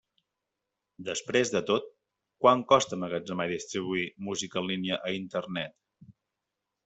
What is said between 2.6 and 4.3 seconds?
costa emmagatzemar i distribuir